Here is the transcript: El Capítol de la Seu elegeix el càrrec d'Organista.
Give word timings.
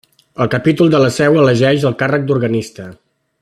El 0.45 0.47
Capítol 0.53 0.89
de 0.95 1.01
la 1.03 1.11
Seu 1.17 1.37
elegeix 1.43 1.87
el 1.91 1.95
càrrec 2.01 2.27
d'Organista. 2.31 2.89